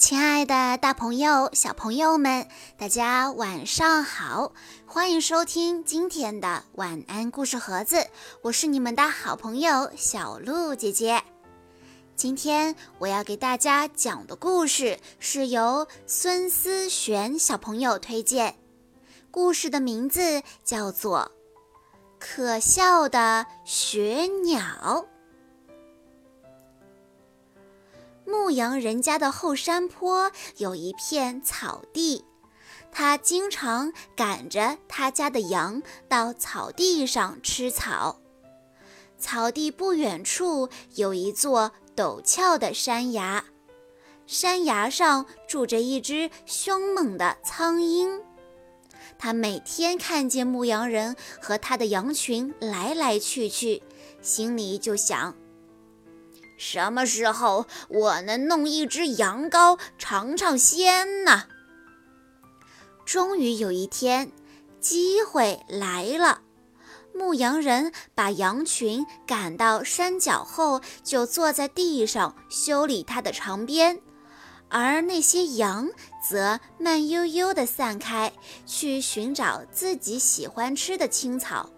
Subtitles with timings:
[0.00, 2.48] 亲爱的，大朋友、小朋友们，
[2.78, 4.54] 大家晚上好！
[4.86, 8.06] 欢迎收听今天的晚安故事盒子，
[8.40, 11.22] 我是你们的好朋友小鹿姐姐。
[12.16, 18.54] 今天我要给大家讲的故事是由孙思璇小朋友推荐，
[19.30, 21.30] 故事的名字叫做
[22.18, 24.62] 《可笑的雪鸟》。
[28.50, 32.24] 牧羊人家的后山坡有一片草地，
[32.90, 38.18] 他经常赶着他家的羊到草地上吃草。
[39.16, 43.44] 草地不远处有一座陡峭的山崖，
[44.26, 48.20] 山崖上住着一只凶猛的苍鹰。
[49.16, 53.80] 他每天看见牧羊人和他的羊群来来去去，
[54.20, 55.36] 心里就想。
[56.60, 61.44] 什么时候我能弄一只羊羔尝尝鲜呢？
[63.06, 64.30] 终于有一天，
[64.78, 66.42] 机会来了。
[67.14, 73.98] 牧羊人把羊群赶到山脚后，就坐在地上修理他的长鞭，
[74.68, 75.88] 而那些羊
[76.22, 78.34] 则慢悠悠地散开，
[78.66, 81.70] 去寻找自己喜欢吃的青草。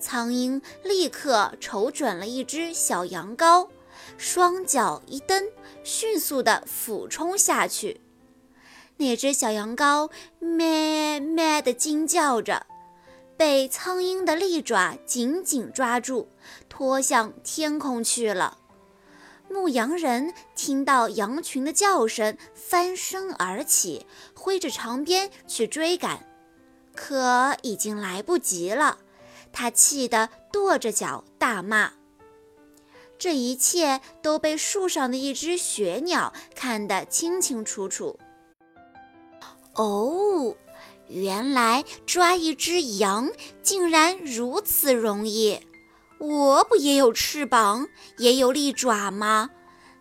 [0.00, 3.68] 苍鹰立刻瞅准了一只小羊羔。
[4.16, 5.50] 双脚一蹬，
[5.82, 8.00] 迅速地俯冲下去。
[8.96, 12.66] 那只小羊羔咩咩地惊叫着，
[13.36, 16.28] 被苍鹰的利爪紧紧抓住，
[16.68, 18.58] 拖向天空去了。
[19.48, 26.26] 牧羊人听到羊群的叫声，翻身而起，挥着长鞭去追赶，
[26.94, 28.98] 可已经来不及了。
[29.52, 31.92] 他气得跺着脚大骂。
[33.18, 38.18] 这一切都被树上的一只雪鸟看得清清楚楚。
[39.74, 40.54] 哦，
[41.08, 43.30] 原来抓一只羊
[43.62, 45.60] 竟然如此容易！
[46.18, 49.50] 我不也有翅膀，也有利爪吗？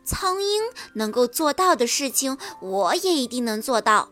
[0.05, 0.63] 苍鹰
[0.93, 4.09] 能够做到的事情，我也一定能做到。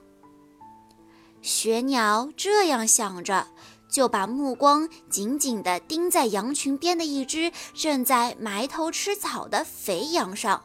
[1.41, 3.47] 雪鸟这样想着。
[3.93, 10.63] 就把目光紧紧地盯在羊群边的一只正在埋头吃草的肥羊上。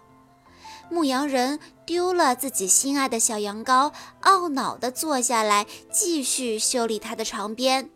[0.90, 7.90] 牧羊人丢了自己心爱的小羊羔，懊恼地坐下来，继续修理他的长鞭。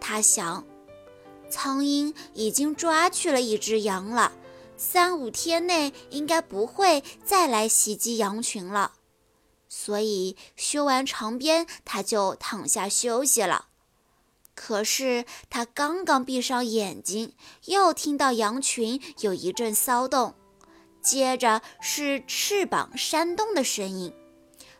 [0.00, 0.64] 他想，
[1.50, 4.30] 苍鹰已经抓去了一只羊了，
[4.76, 8.92] 三五天内应该不会再来袭击羊群了。
[9.68, 13.69] 所以修完长鞭，他就躺下休息了。
[14.62, 17.32] 可是他刚刚闭上眼睛，
[17.64, 20.34] 又听到羊群有一阵骚动，
[21.00, 24.12] 接着是翅膀扇动的声音。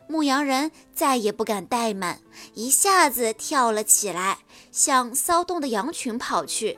[0.07, 2.21] 牧羊人再也不敢怠慢，
[2.53, 4.37] 一下子跳了起来，
[4.71, 6.77] 向骚动的羊群跑去。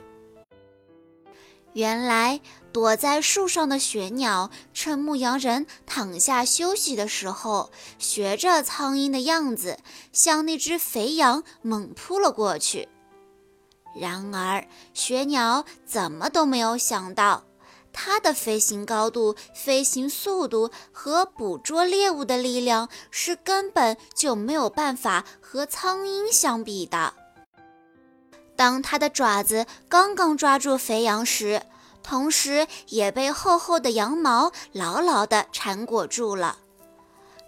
[1.74, 2.40] 原来
[2.72, 9.78] 躲在树上的雪鸟，趁牧羊人躺下休息的时候，学着苍鹰的样子，
[10.10, 12.88] 向那只肥羊猛扑了过去。
[13.94, 17.44] 然而，雪鸟怎么都没有想到，
[17.92, 27.14] 它的飞行高度、飞行速度和捕捉猎物的力量是根本就没有办法和苍鹰相比的。
[28.56, 31.62] 当它的爪子刚刚抓住肥羊时，
[32.02, 36.58] 同时也被厚厚的羊毛牢牢地缠裹住了。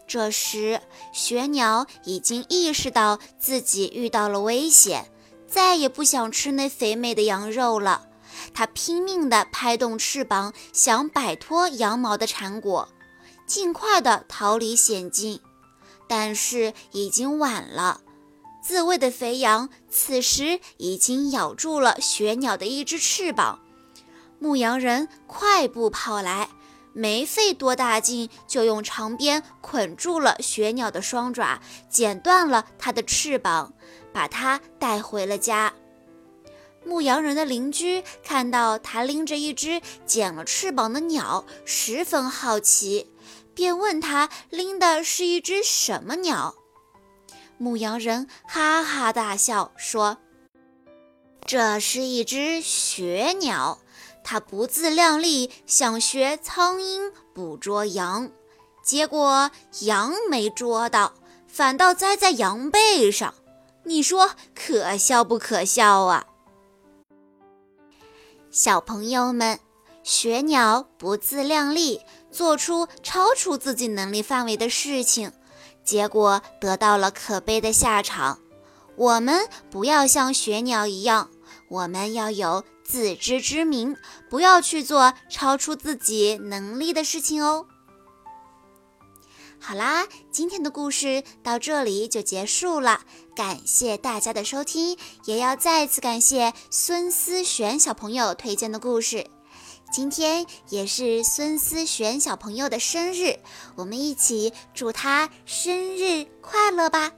[0.06, 0.80] 这时，
[1.12, 5.10] 雪鸟已经意识到自己遇到了危险。
[5.56, 8.08] 再也不想吃那肥美的羊肉了，
[8.52, 12.90] 它拼命地拍动翅膀，想摆脱羊毛的缠裹，
[13.46, 15.40] 尽快地逃离险境。
[16.06, 18.02] 但是已经晚了，
[18.62, 23.60] 自卫的肥羊此时已经咬住了雪鸟的一只翅膀。
[24.38, 26.50] 牧羊人快步跑来，
[26.96, 31.60] 没费多大劲，就用长鞭捆住了雪鸟的双爪，
[31.90, 33.74] 剪断了它的翅膀。
[34.16, 35.74] 把它带回了家。
[36.86, 43.12] 牧羊人的邻居看到他拎着一只剪了翅膀的鸟，十分好奇，
[43.54, 46.54] 便问他拎的是一只什么鸟。
[47.58, 50.16] 牧羊人哈哈大笑说
[51.44, 53.80] ：“这是一只雪鸟，
[54.28, 58.28] 它不自量力，想学苍鹰捕捉羊，
[58.82, 59.52] 结果
[59.82, 61.12] 羊没捉到，
[61.46, 63.32] 反倒栽在羊背上。”
[63.86, 66.26] 你说可笑不可笑啊？
[68.50, 69.60] 小朋友们，
[70.02, 72.00] 学鸟不自量力，
[72.32, 75.30] 做出超出自己能力范围的事情，
[75.84, 78.40] 结果得到了可悲的下场。
[78.96, 81.30] 我们不要像学鸟一样，
[81.68, 83.96] 我们要有自知之明，
[84.30, 87.66] 不要去做超出自己能力的事情哦。
[89.58, 93.00] 好啦，今天的故事到这里就结束了，
[93.34, 99.26] 感谢大家的收听，也要再次感谢孙思璇小朋友推荐的故事。
[99.90, 103.38] 今天也是孙思璇小朋友的生日，
[103.76, 107.12] 我们一起祝他生日快乐吧！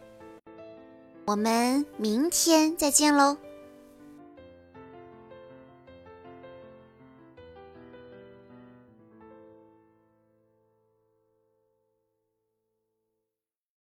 [1.26, 3.36] 我们明天再见喽。